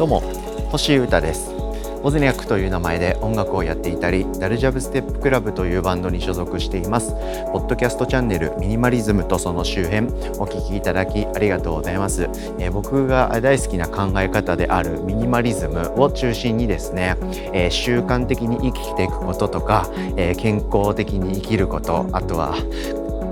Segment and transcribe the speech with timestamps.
[0.00, 0.22] どうも
[0.70, 1.50] 星優太です。
[2.02, 7.12] オズニャックという名前で音楽をやっていたりダルジャブステップクラブというバンドに所属しています。
[7.52, 10.06] ポッドキャストチャンネルミニマリズムとその周辺
[10.38, 12.22] お聞きいただきありがとうございます、
[12.58, 17.18] えー、僕が大好きな考え方であるミニマリズムを中心にですね、
[17.52, 19.86] えー、習慣的に生きていくこととか、
[20.16, 22.54] えー、健康的に生きることあとは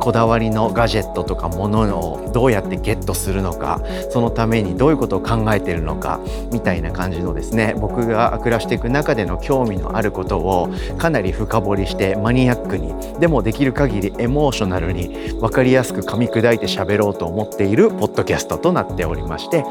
[0.00, 1.78] こだわりのガジェットとかもの
[2.12, 6.20] をどうやってゲットするのかそのためにどういうことを考えてるのか
[6.52, 15.08] みたいな感じのですね僕が暮らしていく中での興味のあることをかなり深掘りしてマニアックにでもできる限りエモーショナルに
[15.40, 19.64] 分かりやすく噛み砕いて喋ろうと思っているポッドキャストとなっておりまして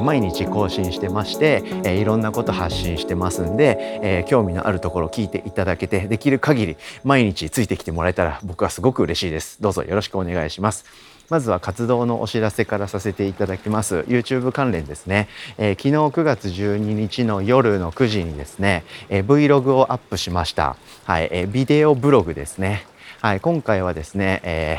[0.00, 9.60] 毎日更新してましていろんなこと発信してますんで興味のあるところを聞いていただけてできる限り毎日ついてきてもらえたら僕はすごく嬉しいです。
[9.70, 10.84] どうぞよろしくお願いします。
[11.28, 14.04] まずは活動のお知らせからさせていただきます。
[14.08, 15.28] YouTube 関連ですね。
[15.58, 20.76] えー、昨日9月12日の夜の9時にですね、えー、Vlog をアップしました。
[21.04, 22.84] はい、えー、ビデオブログですね。
[23.20, 24.78] はい、今回はですね、え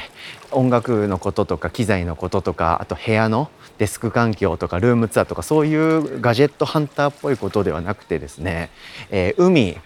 [0.49, 8.71] ー、音楽のこととか機材のこととかあと部屋のデスク環境とかルームツアーとかそういうガジェットハンターっぽいことではなくてですね、
[9.09, 9.79] えー、海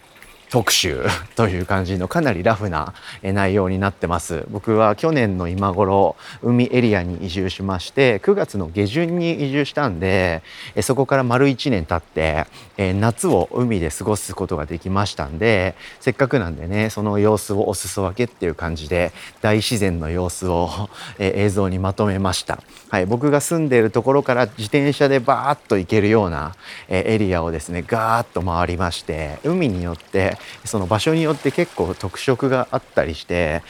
[0.56, 1.04] 特集
[1.36, 4.46] という感じのかなりラフな内容になってます。
[4.50, 10.44] 僕は去年の今頃海エリアに移住しまして9月の下旬に移住したんで
[10.82, 26.56] そこから丸1年経って夏を海で過ごすことができましたんでせっかくなんでねその様子をお裾分けっていう感じで大自然の様子を映像にまとめました、はい、僕が住んでいるところから自転車でバーッと行けるような
[26.88, 33.64] エリアをですねガーッと回りまして海によってその場所によって結構特色があったりして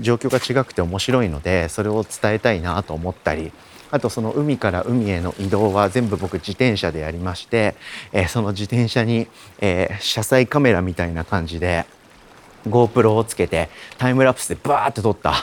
[0.00, 3.52] 状況が違くて面白いのでそれを伝えたいなと思ったり
[3.90, 7.74] あとその海から海への移動は全部僕自転車でやりまして、
[8.12, 9.26] え、その自転車に、
[9.60, 11.86] え、車載カメラみたいな感じで
[12.68, 15.34] GoPro をつけてタイムラプスでバーって撮った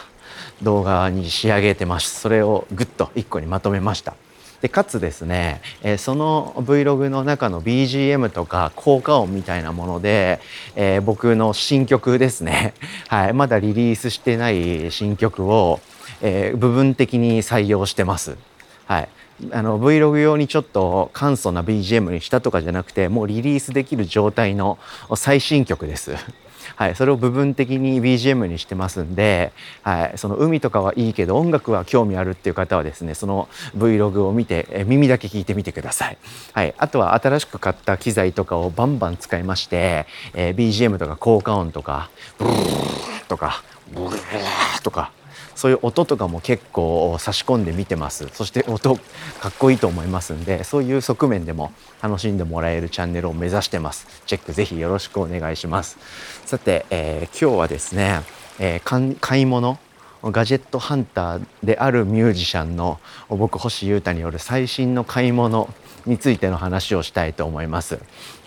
[0.61, 2.21] 動画に仕上げてます。
[2.21, 4.15] それをグッと1個にまとめました。
[4.61, 10.39] でかつですね、えー、その Vlog の中の BGM とか効果音みたいなもので、
[10.75, 12.73] えー、僕の新曲ですね、
[13.07, 15.79] はい、まだリリースしてない新曲を、
[16.21, 18.35] えー、部分的に採用してます。
[18.85, 19.09] はい、
[19.51, 24.79] あの Vlog 用にちょっと簡素な BGM にしたとかじゃなくてもうリリースできる状態の
[25.15, 26.15] 最新曲です。
[26.75, 29.51] はい、それを部分的に BGM にしてますんで、
[29.83, 36.17] はい、その海とかはいいけど音楽は興味あるっていう方はですねその Vlog を見て、え耳だけ聞いてみてください、
[36.53, 43.63] はい、あとは新しく買った機材とかをバンバン使いまして、え、BGM とか効果音とかブルーとか
[43.93, 45.11] ブルーとか
[45.57, 48.29] そういう音とかも結構差し込んで見てます。
[48.31, 48.95] そして音
[49.41, 54.07] かっこいいと思いますんでそういう側面でも楽しんでもらえるチャンネルを目指してます。
[54.27, 55.97] チェックぜひよろしくお願いします。
[56.45, 58.21] さて、えー、今日はですね、
[58.59, 59.79] えー、買い物
[60.23, 65.73] ガジェットハンターであるミュージシャンの僕星優太による最新の買い物
[66.07, 67.99] についての話をしたいと思います。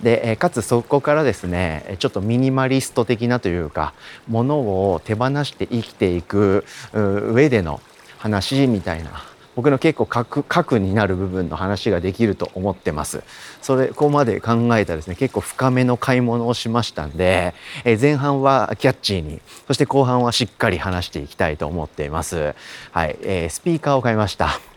[0.02, 3.94] でかつそこからですねちょっとミニマリスト的なというか
[4.26, 4.58] もの
[4.92, 7.80] を手放して生きていく上での
[8.18, 9.24] 話みたいな
[9.56, 13.22] 僕の結構核核になる部分の話ができると思ってます。
[13.60, 17.54] それここまで考えたですね結構深めの買い物をしましたんで、
[17.84, 22.54] え前半はキャッチーにそして後半はしっかり話していきたいと思っています。
[22.92, 24.69] はい、えー、スピーカーを買いました。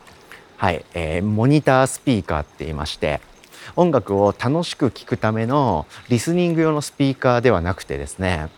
[0.63, 3.19] はい、えー、モニタースピーカーって言いまして
[3.75, 8.49] 音楽を楽しく聴くためのリスニング用のスピーカーではなくてですね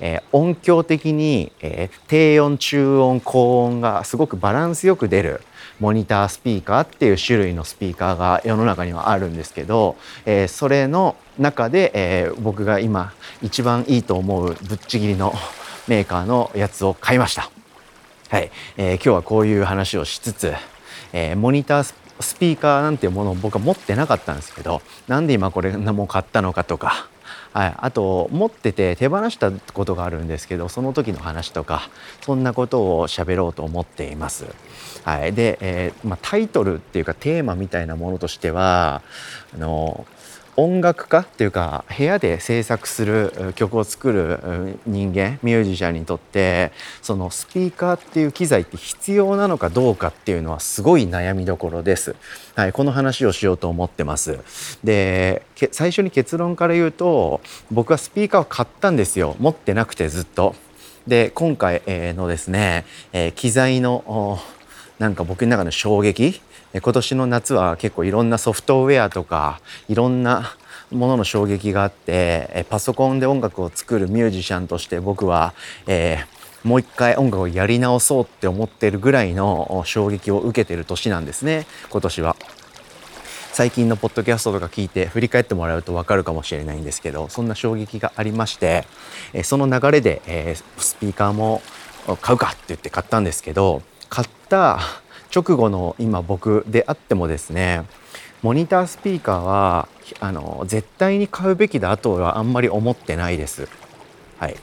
[0.00, 5.40] えー、音響的に、えー、低音中音高音がすごくバランスよく出る
[5.80, 15.34] モニタースピーカーっていう種類のスピーカーが世の中にはあるんですけど、えー、それの中で、えー、僕が今一番いいと思うぶっちぎりの
[15.88, 17.50] メーカーのやつを買いました。
[18.28, 20.54] はい、えー、今日はこういう話をしつつ、
[21.12, 27.08] えー、モニタースピーカーなんていうものを僕は持ってなかったんですけどなんで今これも買ったのかとか
[27.52, 31.88] はい、あと持ってて手放したことがあるんですけどその時の話とか
[32.20, 34.46] そんなことを喋ろうと思っています。
[35.04, 39.02] はい、で、えー、まあ、タイトルっていうかテーマみたいなものとしては
[39.54, 40.06] あの
[40.60, 52.16] 音楽家っていうか部屋で制作する曲を作る人間ミュージシャンにとってそのスピーカーっていう機材って必要なのかどうかっていうのはすごい悩みどころです。
[52.56, 54.40] はい、この話をしようと思ってます。
[54.82, 57.40] で最初に結論から言うと
[57.70, 60.56] 僕はスピーカーを買ったんですよ持ってなくてずっと。
[61.06, 62.84] で今回のですね
[63.36, 64.40] 機材の
[64.98, 66.40] なんか僕の中の衝撃？
[66.74, 70.54] 今年の夏は結構いろんなソフトウェアとかいろんな
[70.90, 75.54] ものの衝撃があってパソコンで音楽を作るミュージシャンとして僕は、
[75.86, 82.36] えー、もう一回音楽をやり直そうって思ってるぐらいの衝撃を受けてる年なんですね今年は。
[83.52, 88.84] 最近のポッドキャストとか聞いて振り返ってもらうと分かるかもしれないんですけどそんな衝撃がありまして
[89.42, 91.60] その流れでスピーカーも
[92.20, 94.80] 買うかって言って買ったんですけど買った
[95.34, 97.84] 直後の今僕であってもですね
[98.42, 99.88] モニタースピーカーは
[100.20, 103.68] あの絶対に買うべきだとはあんまり思ってないです。
[104.38, 104.56] はい、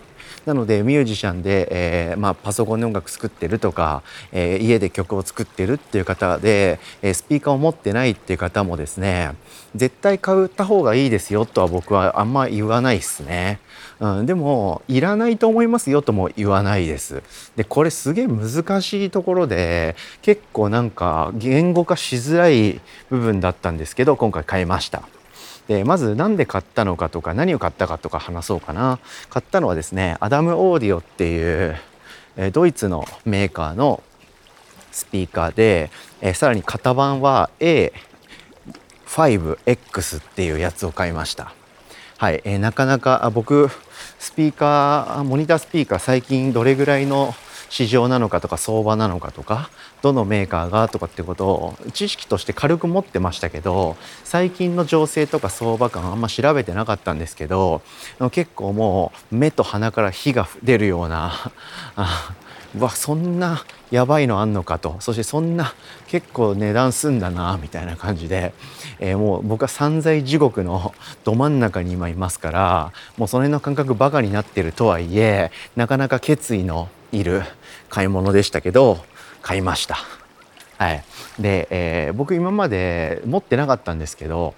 [0.46, 9.32] なのでミュージシャンで、えー、まあ、パソコンで音楽作ってるとか、えー、家で曲を作ってるっていう方で、え、スピーカーを持ってないっていう方もですね
[9.76, 13.60] 絶対買った方がいいですよとは僕はあんま言わないですね。
[14.00, 17.24] うん、でもいらないと思いますよとも言わないです。
[17.56, 25.04] でこれすげえ難しいところで結構なんか言語化しづらい部分だったんですけど今回買いました。
[25.68, 29.00] でまず何で買ったのかとか何を買ったかとか話そうかな。
[29.30, 31.78] 買ったのはですねアダムオーディオっていう
[32.52, 34.02] ドイツのメーカーの
[34.92, 35.90] スピーカーで、
[36.22, 41.54] えさらに型番は A5X っていうやつを買いました。
[42.18, 43.70] はい、え、なかなか僕
[44.20, 47.36] スピーカーモニタースピーカー最近どれぐらいの
[47.70, 49.70] 市場なのかとか相場なのかとか
[50.02, 57.82] どのメーカーがとかってことを知識として軽く持ってましたけど最近の情勢とか相場感あんま調べてなかったんですけど
[58.32, 61.52] 結構もう目と鼻から火が出るような
[62.78, 64.98] うわそんなやばいのあんのかと。
[65.00, 65.74] そしてそんな
[66.08, 68.54] 結構値段すんだなみたいな感じで、
[69.00, 76.90] えー、もう僕は散財地獄のど真ん中に今いますからもうその辺の感覚バカになってるとはいえなかなか決意の
[77.20, 77.44] いる
[77.90, 79.00] 買い物でしたけど
[79.42, 79.98] 買いました。
[80.78, 81.04] はい、
[81.40, 84.54] で、えー、僕今まで持ってなかったんですけど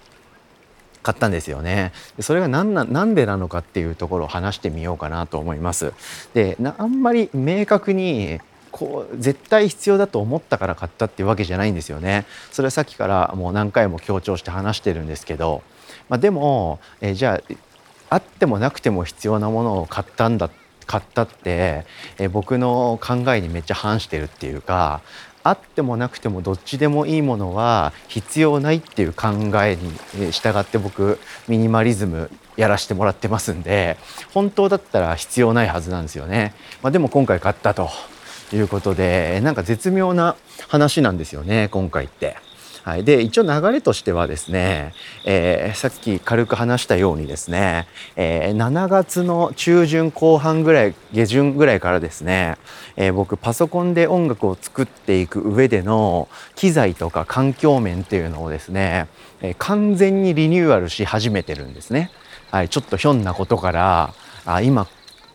[1.02, 1.92] 買ったんですよね。
[2.20, 5.92] それが何ななんでなのかっていうところを話してみようかなと思います。
[6.34, 8.40] であんまり明確に
[8.72, 12.26] こう絶対必要だと思ったから買ったっていうわけじゃないんですよね。
[12.50, 15.62] それはさっきからもう何回も強調して話してるんですけど、
[16.08, 17.54] まあ、でも、えじゃあ
[18.10, 21.84] あってもなくても必要なものを買ったんだって買ったって、
[22.18, 25.02] え僕の考えにめっちゃ反してるっていうか
[25.44, 29.28] あってもなくてもどっちでもいいものは必要ないっていう考
[29.62, 33.96] えに従って僕ミニマリズムやらしてもらってますんで
[34.34, 36.54] 本当だったら必要ないはずなんですよね。
[36.82, 37.88] まあ、でも今回買ったと
[38.52, 40.36] いうことでなんか絶妙な
[40.68, 42.47] 話なんですよね今回って。
[42.82, 44.94] はい、で一応流れとしてはですね、
[45.24, 47.86] えー、さっき軽く話したようにですね、
[48.16, 52.56] えー、7月の中旬後半ぐらい下旬ぐらいからですね、
[52.96, 59.08] えー、僕パソコンで音楽を作っていく上での機材とか環境面っていうのをですね、
[59.42, 62.10] え完全にリニューアルし始めてるんですね。
[62.50, 64.14] はい、ちょっとひょんなことから
[64.46, 64.86] あ今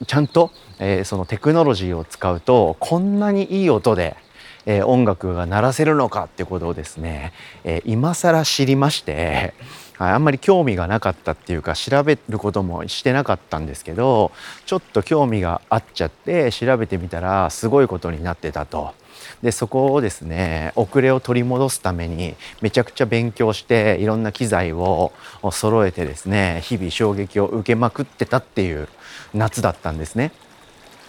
[0.07, 4.18] ちゃんと、えー、そのテクノロジーを使うとこんなにいい音で、
[4.65, 7.33] えー、音楽が鳴らせるのかってことをですね、
[7.63, 9.54] えー、今更知りまして、
[9.98, 14.31] はい、あんまり興味がなかったっていうか調べることもしてなかったんですけど
[14.65, 18.94] ちょっと興味があっちゃって調べてみたらすごいことになってたと。
[19.42, 25.12] でそこをですね遅れを取り戻すためにめちゃくちゃ勉強していろんな機材を
[25.51, 28.88] 揃えてですね日々衝撃を受けまくってたっていう
[29.33, 30.31] 夏だったんですね。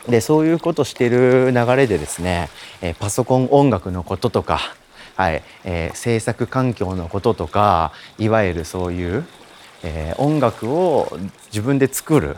[0.08, 2.50] でそういうことしてる流れでですね、
[2.82, 4.60] えパソコン音楽のこととか、
[5.16, 9.24] はいえー、制作環境のこととかいわゆるそういう、
[9.82, 12.36] えー、音楽を自分で作る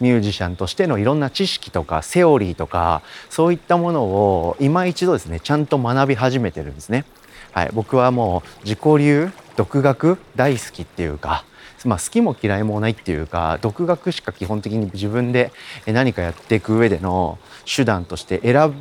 [0.00, 7.04] ミュージシャンとしてのいろんな知識とかセオリーとかそういったものを今一度ですねちゃんと学び始めてるんですね。
[7.52, 11.44] はい、僕はもう自己流独学大好きっていうか
[11.84, 15.52] まあ、好きも嫌いもないっていうか独学しか基本的に自分で
[15.86, 18.74] 何かやっていく上での手段として選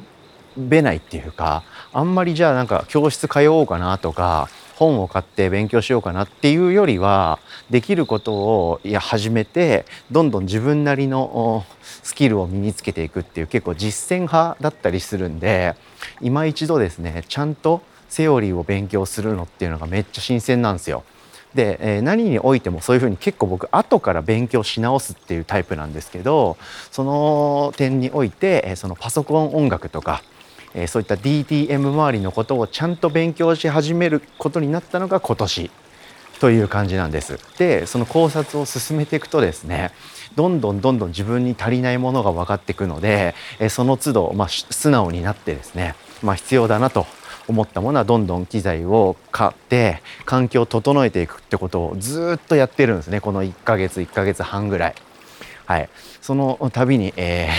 [0.58, 11.66] べないっていうかあんまりじゃあなんか教室通おうかなとか本を買って勉強しようかなっていうよりはできることをいや始めてどんどん自分なりの
[12.02, 15.76] スキルを身につけていくっていう結構実践派だったりするんで
[16.22, 21.04] 今一度ですねちゃんとセオリーを勉強するのっていうのがめっちゃ新鮮なんですよ。
[21.56, 26.58] で、え、何においてもそういうふうに結構僕後から勉強し直すっていうタイプなんですけど
[26.92, 30.24] その点において、え、そのパソコン音楽とか、
[30.74, 35.72] え、そういった DTM 周りのことをちゃんと勉強し始めることになったのが今年
[36.40, 37.40] という感じなんです。
[37.58, 39.92] でその考察を進めていくとですね
[40.36, 47.06] どんどんどんどん自分に足りないものが分かっていくので、えその都度、まあ、素直になってですね、まあ、必要だなと
[47.48, 54.96] 思ったものはどんどん機材を買って環境を整えていくってことをずっとやってるんですねこの1ヶ月1ヶ月半ぐらい。
[55.66, 55.90] はい、
[56.22, 57.50] その度に、え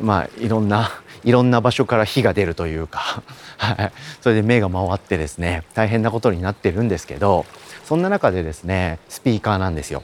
[0.00, 0.90] ー、 まあいろんな
[1.22, 3.22] いろんな場所から火が出るというか、
[3.56, 7.46] はい、それで目が回ってですね大変なことになってるんですけど
[7.84, 10.02] そんな中でですねスピーカーなんですよ。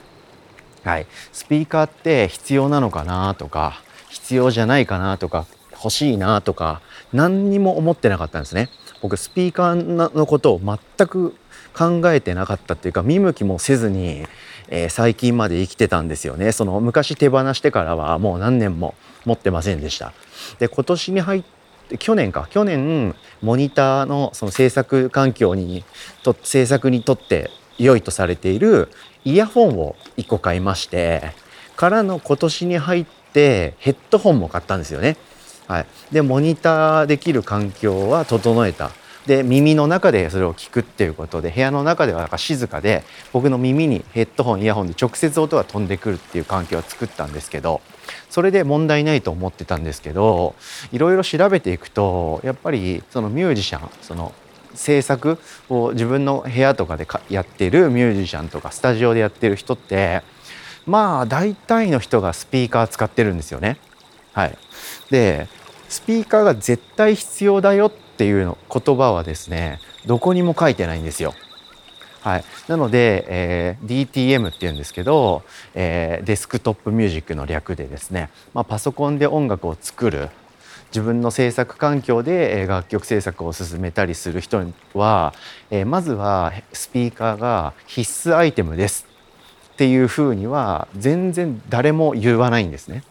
[0.85, 6.81] はい、スピーカーって必要なのかなとか必要じゃないかなとか欲しいなとか
[7.13, 8.71] 何にも思ってなかったんですね。
[9.03, 11.35] 僕スピーカーのことを全く
[11.75, 14.25] 考えてなかったっていうか見向きもせずに、
[14.69, 20.13] えー、最近まで生きてたんですよねその昔手放してからはもう何年も持ってませんでした
[20.59, 21.43] で今年に入っ
[21.89, 25.85] て去年か去年モニターのその制作環境に
[26.23, 28.89] と制作にとって良いとされている
[29.25, 31.33] イヤホンを1個買いまして
[31.77, 35.17] からの今年に入ってヘッドホンも買ったんですよね。
[35.71, 38.91] はい、でモニターできる環境は整えた。
[39.27, 47.83] で耳の中でそれを聞くっていうことで部屋の中ではなんか静かで僕の耳にヘッドホンイヤホンで直接音が飛んでくるっていう環境を作ったんですけど
[48.31, 50.57] それで問題ないと思ってたんですけど
[50.91, 54.33] いろいろ調べていくとやっぱりそのミュージシャンその
[54.75, 60.23] 制作を自分の部屋とかでやってるミュージシャンとかスタジオでやってる人って
[60.87, 63.79] まあ大体の人がスピーカー使ってるんですよね。
[64.33, 64.57] はい、
[65.11, 65.49] で
[65.91, 71.35] スピーカーが絶対必要だよっていうの言葉はですねどこにも書いてないんですよ。
[72.21, 75.43] はい、なので、えー、DTM っていうんですけど、
[75.75, 80.29] えー、デスクトップミュージックの略でですね、まあ、パソコンで音楽を作る
[80.91, 85.33] 自分の制作環境で楽曲制作を進めたりする人は、
[85.71, 89.07] えー、まずはスピーカーが必須アイテムです
[89.73, 93.03] っていうふうには全然誰も言わないんですね。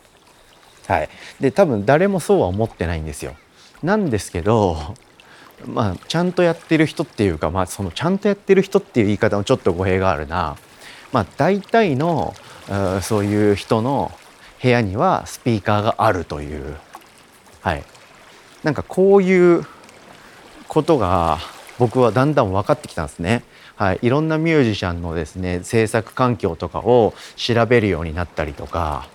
[0.90, 3.36] はい、で多分誰もそうは思ってないんですよ。
[3.84, 4.96] なんですけど
[5.66, 10.58] まあちゃんとやってる人っていうか、まあ、そのちゃんとやってる人っていう言い方もちょっと語弊があるな。
[11.12, 12.34] まあ、大体の
[13.02, 14.12] そういう人の
[14.62, 16.76] 部屋にはスピーカーがあるという、
[17.62, 17.84] はい、
[18.64, 19.66] なんかこういう
[20.68, 21.38] ことが
[21.78, 23.44] 僕はだんだん分かってきたんですね。
[23.76, 29.08] はい、いろんなミュージシャンのですね制作環境とかを調べるようになったりとか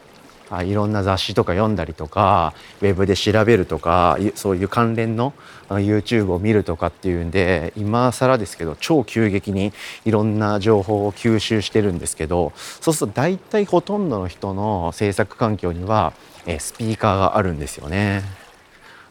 [0.63, 5.33] いろんな雑誌とか読んだりとかウェブで調べるとかそういう関連の
[5.69, 9.73] YouTube を見るとかっていうんで今更ですけど超急激に
[10.05, 16.13] いろんな情報を吸収してるんですけどそうすると大体ほとんどの人の制作環境には
[16.59, 18.23] スピーカーがあるんですよね。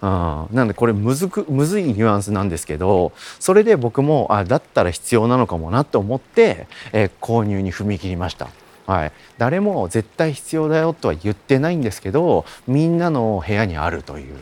[0.02, 0.10] うん、
[0.52, 8.50] なのでこれむずくむずいニュアンスなんですけどそれで僕もあだったら必要なのかもなと思って、え購入に踏み切りました。
[8.86, 14.36] はい、誰も絶対必要だよとは言ってないんですけどみんなの部屋にあるという、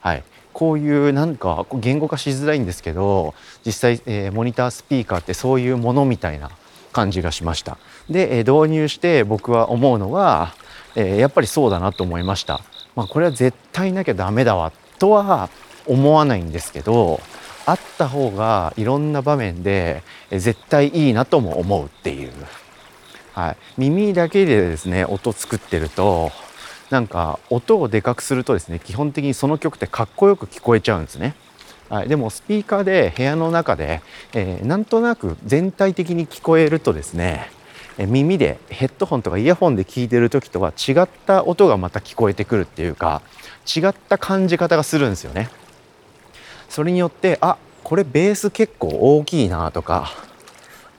[0.00, 6.50] はい、こういうなんか言語化しづらいんですけど実際、えー、モニタースピーカーってそういうものみたいな
[6.92, 7.78] 感じがしました。
[8.08, 10.54] で、えー、導入して僕は思うのは、
[10.96, 12.60] えー、やっぱりそうだなと思いました。
[12.96, 15.48] まあ、これは絶対なきゃダメだわとは
[15.86, 17.20] 思わないんですけど
[17.64, 22.32] あった方がいろんな場面で絶対いいなとも思うっていう。
[23.32, 26.30] はい、耳だけでですね音作ってると
[26.90, 31.34] なんか音をでかくするとですね基本的にその曲ってかっこよく聞こえちゃうんですね。
[31.88, 34.00] はい、でもスピーカーで部屋の中で、
[34.32, 37.50] えー、なんとなく全体的に聞こえるとですね、
[37.98, 43.22] 耳でヘッドホンとかイヤホンで聞いてる時とは違った音がまた聞こえてくるっていうか
[43.66, 45.50] 違った感じ方がするんですよね。
[46.68, 50.12] それによってあこれベース結構大きいなとか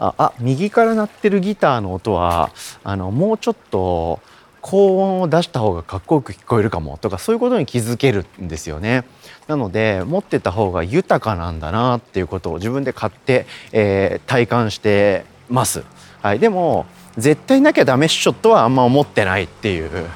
[0.03, 2.50] ああ右から鳴ってるギターの音は
[2.84, 4.20] あのもうちょっと
[4.60, 9.03] 高音を出した方がかっこよく聞こえるかもとかそういうことに気づけるんですよね。
[9.48, 15.84] なので持ってた方が豊かなんだなっていうことを自分で買って、えー、体感してます。
[16.24, 20.08] はい、でも絶対なきゃダメっしょとはあんま思ってないっていう、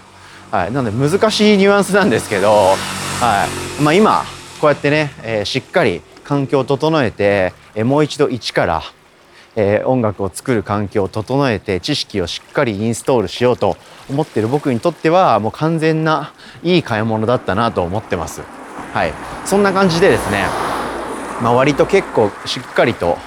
[0.50, 2.76] はい、なので難しいニュアンスなんですけど、
[3.20, 3.48] は
[3.80, 4.24] いまあ、今
[4.60, 8.82] こうやってね、えー、しっかり環境を整えて、えー、もう一度一から
[9.56, 13.78] えー、音楽を作る環境を整えて知識をしっかりインストールしようと
[14.10, 16.34] 思ってる僕にとってはもう完全な
[16.64, 18.42] いい買い物だったなと思ってます。
[18.94, 19.14] はい、
[19.46, 20.46] そんな感じでですね、
[21.42, 23.18] まあ、割と結構しっかりと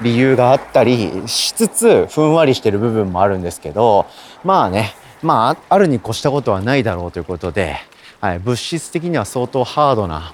[0.00, 4.06] 理由があったりしつつふんわりしてる部分もあるんですけど
[4.44, 7.76] まあねまああるに越したことはないだろうということで、
[8.20, 10.32] はい、物質的には相当ハードな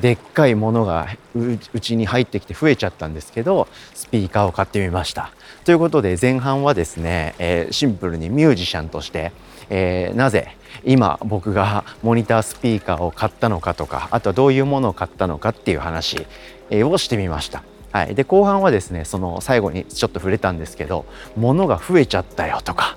[0.00, 5.32] でっかいものがうちに入ってきて増えちゃったんですけどスピーカーを買ってみました
[5.64, 9.32] ということで前半はですね、えー、シンプルにミュージシャンとして、
[9.70, 16.26] えー、なぜ今僕がモニタースピーカーを買ったのかとかあとはどういうものを買ったのかっていう話
[16.70, 17.62] をしてみました。
[17.92, 22.96] はい、で後半はですねその最後にちょっと触れたんですけど物が増えちゃったよとか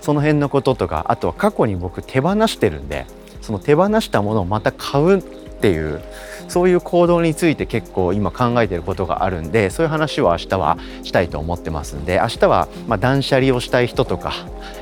[0.00, 3.04] その辺のこととかあとは過去に僕手放してるんで
[3.42, 5.22] その手放したものをまた買うっ
[5.60, 6.00] ていう
[6.48, 14.32] そういう行動について結構今考えてることがあるんでそういう話を明日はしたいと思ってますんで明日はま断捨離をしたい人とか、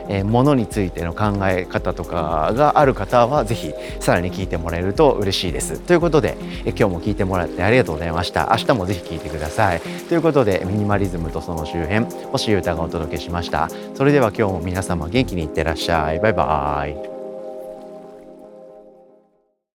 [0.08, 5.80] えー、物についての考え方とかがある方は是非さらに聞いてもらえると嬉しいです。
[5.80, 8.48] ということで、え今日も聞いてもらってありがとうございました。
[8.50, 9.80] 明日も是非聞いてください。
[9.80, 13.68] ということでミニマリズムとその周辺星優太がお届けしました。
[13.94, 16.20] それでは今日も皆様元気にいってらっしゃい。
[16.20, 17.15] バイバーイ。